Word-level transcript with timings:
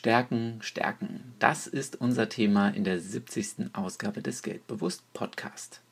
Stärken, 0.00 0.60
Stärken. 0.62 1.34
Das 1.40 1.66
ist 1.66 2.00
unser 2.00 2.30
Thema 2.30 2.70
in 2.70 2.84
der 2.84 2.98
70. 2.98 3.74
Ausgabe 3.74 4.22
des 4.22 4.42
Geldbewusst 4.42 5.02
Podcast. 5.12 5.82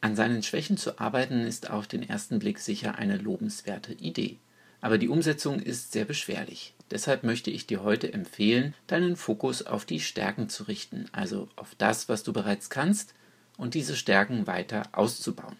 An 0.00 0.16
seinen 0.16 0.42
Schwächen 0.42 0.78
zu 0.78 0.98
arbeiten 0.98 1.42
ist 1.42 1.68
auf 1.68 1.86
den 1.86 2.08
ersten 2.08 2.38
Blick 2.38 2.58
sicher 2.58 2.94
eine 2.94 3.18
lobenswerte 3.18 3.92
Idee. 3.92 4.38
Aber 4.80 4.96
die 4.96 5.10
Umsetzung 5.10 5.60
ist 5.60 5.92
sehr 5.92 6.06
beschwerlich. 6.06 6.72
Deshalb 6.90 7.22
möchte 7.22 7.50
ich 7.50 7.66
dir 7.66 7.82
heute 7.82 8.10
empfehlen, 8.14 8.72
deinen 8.86 9.14
Fokus 9.14 9.60
auf 9.66 9.84
die 9.84 10.00
Stärken 10.00 10.48
zu 10.48 10.62
richten, 10.62 11.10
also 11.12 11.50
auf 11.54 11.74
das, 11.76 12.08
was 12.08 12.22
du 12.22 12.32
bereits 12.32 12.70
kannst, 12.70 13.12
und 13.58 13.74
diese 13.74 13.94
Stärken 13.94 14.46
weiter 14.46 14.84
auszubauen. 14.92 15.58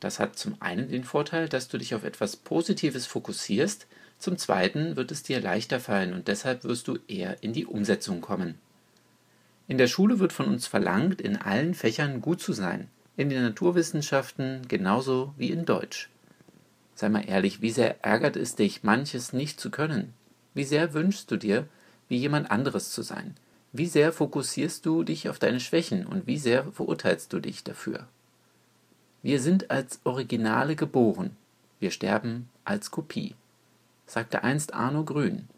Das 0.00 0.18
hat 0.18 0.38
zum 0.38 0.56
einen 0.62 0.88
den 0.88 1.04
Vorteil, 1.04 1.50
dass 1.50 1.68
du 1.68 1.76
dich 1.76 1.94
auf 1.94 2.04
etwas 2.04 2.36
Positives 2.36 3.04
fokussierst, 3.04 3.86
zum 4.22 4.38
Zweiten 4.38 4.94
wird 4.94 5.10
es 5.10 5.24
dir 5.24 5.40
leichter 5.40 5.80
fallen 5.80 6.14
und 6.14 6.28
deshalb 6.28 6.62
wirst 6.62 6.86
du 6.86 6.96
eher 7.08 7.42
in 7.42 7.52
die 7.52 7.66
Umsetzung 7.66 8.20
kommen. 8.20 8.54
In 9.66 9.78
der 9.78 9.88
Schule 9.88 10.20
wird 10.20 10.32
von 10.32 10.46
uns 10.46 10.68
verlangt, 10.68 11.20
in 11.20 11.36
allen 11.36 11.74
Fächern 11.74 12.20
gut 12.20 12.40
zu 12.40 12.52
sein, 12.52 12.88
in 13.16 13.30
den 13.30 13.42
Naturwissenschaften 13.42 14.62
genauso 14.68 15.34
wie 15.36 15.50
in 15.50 15.64
Deutsch. 15.64 16.08
Sei 16.94 17.08
mal 17.08 17.28
ehrlich, 17.28 17.62
wie 17.62 17.70
sehr 17.70 18.04
ärgert 18.04 18.36
es 18.36 18.54
dich, 18.54 18.84
manches 18.84 19.32
nicht 19.32 19.58
zu 19.58 19.70
können? 19.70 20.14
Wie 20.54 20.64
sehr 20.64 20.94
wünschst 20.94 21.28
du 21.30 21.36
dir, 21.36 21.66
wie 22.08 22.16
jemand 22.16 22.50
anderes 22.50 22.92
zu 22.92 23.02
sein? 23.02 23.34
Wie 23.72 23.86
sehr 23.86 24.12
fokussierst 24.12 24.86
du 24.86 25.02
dich 25.02 25.30
auf 25.30 25.40
deine 25.40 25.58
Schwächen 25.58 26.06
und 26.06 26.28
wie 26.28 26.38
sehr 26.38 26.70
verurteilst 26.72 27.32
du 27.32 27.40
dich 27.40 27.64
dafür? 27.64 28.06
Wir 29.22 29.40
sind 29.40 29.70
als 29.70 30.00
Originale 30.04 30.76
geboren, 30.76 31.36
wir 31.80 31.90
sterben 31.90 32.48
als 32.64 32.92
Kopie 32.92 33.34
sagte 34.12 34.44
einst 34.44 34.74
Arno 34.74 35.04
Grün. 35.04 35.48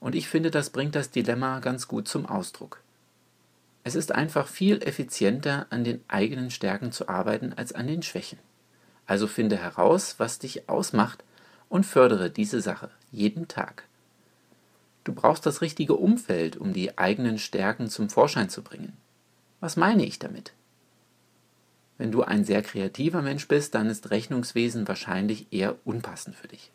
Und 0.00 0.14
ich 0.14 0.28
finde, 0.28 0.50
das 0.50 0.68
bringt 0.68 0.94
das 0.94 1.10
Dilemma 1.10 1.60
ganz 1.60 1.88
gut 1.88 2.08
zum 2.08 2.26
Ausdruck. 2.26 2.82
Es 3.84 3.94
ist 3.94 4.12
einfach 4.12 4.48
viel 4.48 4.82
effizienter, 4.82 5.66
an 5.70 5.82
den 5.82 6.04
eigenen 6.06 6.50
Stärken 6.50 6.92
zu 6.92 7.08
arbeiten 7.08 7.54
als 7.54 7.72
an 7.72 7.86
den 7.86 8.02
Schwächen. 8.02 8.38
Also 9.06 9.26
finde 9.26 9.56
heraus, 9.56 10.16
was 10.18 10.38
dich 10.38 10.68
ausmacht 10.68 11.24
und 11.70 11.86
fördere 11.86 12.28
diese 12.28 12.60
Sache 12.60 12.90
jeden 13.10 13.48
Tag. 13.48 13.84
Du 15.04 15.14
brauchst 15.14 15.46
das 15.46 15.62
richtige 15.62 15.94
Umfeld, 15.94 16.58
um 16.58 16.74
die 16.74 16.98
eigenen 16.98 17.38
Stärken 17.38 17.88
zum 17.88 18.10
Vorschein 18.10 18.50
zu 18.50 18.60
bringen. 18.60 18.94
Was 19.60 19.76
meine 19.76 20.04
ich 20.04 20.18
damit? 20.18 20.52
Wenn 21.96 22.12
du 22.12 22.22
ein 22.22 22.44
sehr 22.44 22.60
kreativer 22.60 23.22
Mensch 23.22 23.48
bist, 23.48 23.74
dann 23.74 23.88
ist 23.88 24.10
Rechnungswesen 24.10 24.86
wahrscheinlich 24.86 25.46
eher 25.50 25.76
unpassend 25.84 26.36
für 26.36 26.48
dich. 26.48 26.70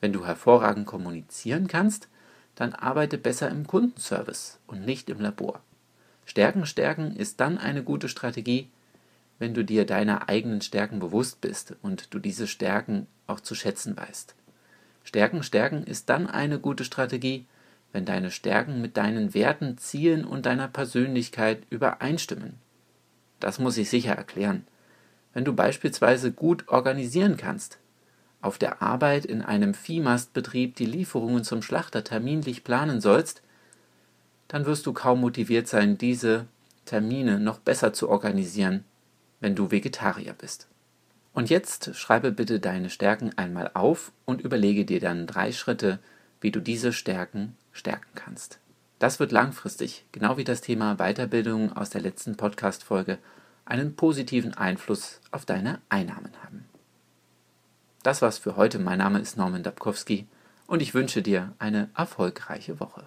Wenn 0.00 0.12
du 0.12 0.26
hervorragend 0.26 0.86
kommunizieren 0.86 1.68
kannst, 1.68 2.08
dann 2.54 2.72
arbeite 2.72 3.18
besser 3.18 3.48
im 3.50 3.66
Kundenservice 3.66 4.58
und 4.66 4.84
nicht 4.84 5.10
im 5.10 5.20
Labor. 5.20 5.60
Stärken 6.26 6.66
stärken 6.66 7.16
ist 7.16 7.40
dann 7.40 7.58
eine 7.58 7.82
gute 7.82 8.08
Strategie, 8.08 8.70
wenn 9.38 9.54
du 9.54 9.64
dir 9.64 9.84
deiner 9.84 10.28
eigenen 10.28 10.60
Stärken 10.60 10.98
bewusst 11.00 11.40
bist 11.40 11.74
und 11.82 12.14
du 12.14 12.18
diese 12.18 12.46
Stärken 12.46 13.06
auch 13.26 13.40
zu 13.40 13.54
schätzen 13.54 13.96
weißt. 13.96 14.34
Stärken 15.02 15.42
stärken 15.42 15.84
ist 15.84 16.08
dann 16.08 16.26
eine 16.26 16.58
gute 16.58 16.84
Strategie, 16.84 17.46
wenn 17.92 18.04
deine 18.04 18.30
Stärken 18.30 18.80
mit 18.80 18.96
deinen 18.96 19.34
Werten, 19.34 19.78
Zielen 19.78 20.24
und 20.24 20.46
deiner 20.46 20.68
Persönlichkeit 20.68 21.62
übereinstimmen. 21.70 22.54
Das 23.38 23.58
muss 23.58 23.76
ich 23.76 23.90
sicher 23.90 24.14
erklären. 24.14 24.66
Wenn 25.32 25.44
du 25.44 25.52
beispielsweise 25.52 26.32
gut 26.32 26.68
organisieren 26.68 27.36
kannst, 27.36 27.78
auf 28.44 28.58
der 28.58 28.82
Arbeit 28.82 29.24
in 29.24 29.42
einem 29.42 29.74
Viehmastbetrieb 29.74 30.76
die 30.76 30.86
Lieferungen 30.86 31.44
zum 31.44 31.62
Schlachter 31.62 32.04
terminlich 32.04 32.62
planen 32.62 33.00
sollst, 33.00 33.42
dann 34.48 34.66
wirst 34.66 34.86
du 34.86 34.92
kaum 34.92 35.20
motiviert 35.20 35.66
sein, 35.66 35.96
diese 35.96 36.46
Termine 36.84 37.40
noch 37.40 37.58
besser 37.58 37.92
zu 37.92 38.08
organisieren, 38.08 38.84
wenn 39.40 39.54
du 39.54 39.70
Vegetarier 39.70 40.34
bist. 40.34 40.68
Und 41.32 41.50
jetzt 41.50 41.96
schreibe 41.96 42.30
bitte 42.30 42.60
deine 42.60 42.90
Stärken 42.90 43.36
einmal 43.36 43.70
auf 43.74 44.12
und 44.26 44.42
überlege 44.42 44.84
dir 44.84 45.00
dann 45.00 45.26
drei 45.26 45.50
Schritte, 45.50 45.98
wie 46.40 46.52
du 46.52 46.60
diese 46.60 46.92
Stärken 46.92 47.56
stärken 47.72 48.10
kannst. 48.14 48.58
Das 48.98 49.18
wird 49.18 49.32
langfristig, 49.32 50.04
genau 50.12 50.36
wie 50.36 50.44
das 50.44 50.60
Thema 50.60 50.96
Weiterbildung 50.96 51.72
aus 51.72 51.90
der 51.90 52.02
letzten 52.02 52.36
Podcast-Folge, 52.36 53.18
einen 53.64 53.96
positiven 53.96 54.54
Einfluss 54.54 55.20
auf 55.32 55.44
deine 55.46 55.80
Einnahmen 55.88 56.30
haben. 56.42 56.63
Das 58.04 58.20
war's 58.20 58.36
für 58.36 58.56
heute. 58.56 58.78
Mein 58.78 58.98
Name 58.98 59.18
ist 59.18 59.38
Norman 59.38 59.62
Dabkowski 59.62 60.26
und 60.66 60.82
ich 60.82 60.92
wünsche 60.92 61.22
dir 61.22 61.54
eine 61.58 61.88
erfolgreiche 61.96 62.78
Woche. 62.78 63.04